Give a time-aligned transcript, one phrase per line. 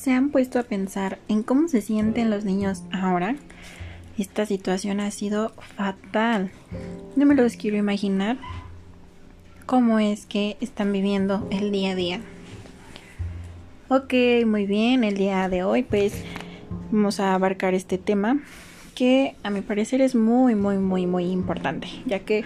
[0.00, 3.36] ¿Se han puesto a pensar en cómo se sienten los niños ahora?
[4.16, 6.50] Esta situación ha sido fatal.
[7.16, 8.38] No me los quiero imaginar
[9.66, 12.20] cómo es que están viviendo el día a día.
[13.90, 14.14] Ok,
[14.46, 16.14] muy bien, el día de hoy pues
[16.90, 18.40] vamos a abarcar este tema
[18.94, 22.44] que a mi parecer es muy muy muy muy importante ya que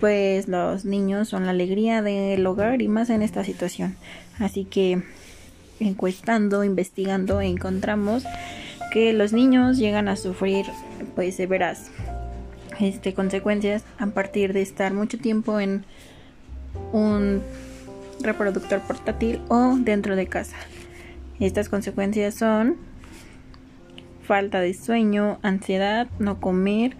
[0.00, 3.96] pues los niños son la alegría del hogar y más en esta situación
[4.38, 5.02] así que
[5.80, 8.24] encuestando investigando encontramos
[8.92, 10.66] que los niños llegan a sufrir
[11.14, 11.90] pues severas
[12.80, 15.84] este, consecuencias a partir de estar mucho tiempo en
[16.92, 17.42] un
[18.20, 20.56] reproductor portátil o dentro de casa.
[21.40, 22.76] Estas consecuencias son
[24.22, 26.96] falta de sueño, ansiedad, no comer,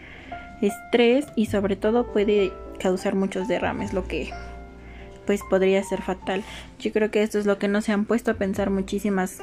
[0.63, 4.31] estrés y sobre todo puede causar muchos derrames, lo que
[5.27, 6.43] pues podría ser fatal.
[6.79, 9.39] Yo creo que esto es lo que no se han puesto a pensar muchísimas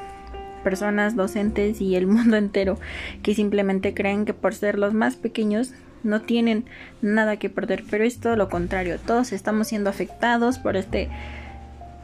[0.64, 2.80] personas, docentes y el mundo entero,
[3.22, 6.66] que simplemente creen que por ser los más pequeños no tienen
[7.02, 11.10] nada que perder, pero es todo lo contrario, todos estamos siendo afectados por este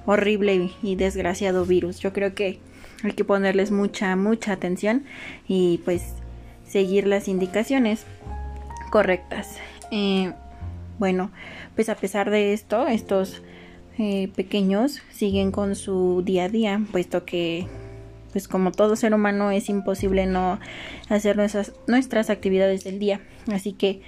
[0.06, 2.00] horrible y desgraciado virus.
[2.00, 2.59] Yo creo que
[3.03, 5.03] hay que ponerles mucha, mucha atención
[5.48, 6.14] y pues
[6.68, 8.06] seguir las indicaciones
[8.90, 9.58] correctas.
[9.92, 10.34] Eh,
[10.98, 11.31] bueno,
[11.75, 13.42] pues a pesar de esto, estos
[14.00, 17.67] eh, pequeños siguen con su día a día, puesto que
[18.31, 20.59] pues como todo ser humano es imposible no
[21.09, 23.19] hacer nuestras, nuestras actividades del día.
[23.52, 24.02] Así que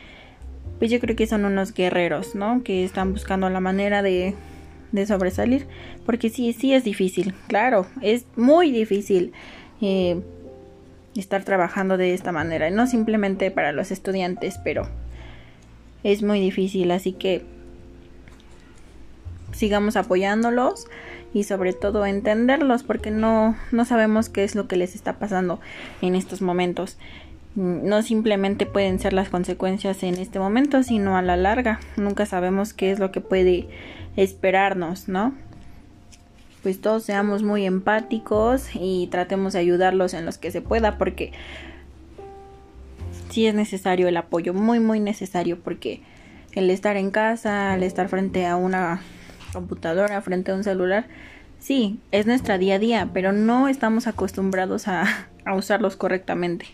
[0.80, 2.64] pues yo creo que son unos guerreros, ¿no?
[2.64, 4.34] Que están buscando la manera de
[5.06, 5.68] sobresalir,
[6.06, 9.34] porque sí, sí es difícil, claro, es muy difícil
[9.82, 10.22] eh,
[11.16, 14.88] estar trabajando de esta manera, no simplemente para los estudiantes, pero
[16.04, 17.44] es muy difícil, así que
[19.52, 20.88] sigamos apoyándolos
[21.34, 25.60] y sobre todo entenderlos porque no, no sabemos qué es lo que les está pasando
[26.02, 26.98] en estos momentos.
[27.56, 31.80] No simplemente pueden ser las consecuencias en este momento, sino a la larga.
[31.98, 33.68] Nunca sabemos qué es lo que puede
[34.16, 35.34] esperarnos, ¿no?
[36.64, 41.32] Pues todos seamos muy empáticos y tratemos de ayudarlos en los que se pueda porque
[43.30, 46.02] sí es necesario el apoyo, muy muy necesario porque
[46.54, 49.02] el estar en casa, el estar frente a una
[49.52, 51.06] computadora, frente a un celular,
[51.60, 56.68] sí, es nuestra día a día, pero no estamos acostumbrados a, a usarlos correctamente.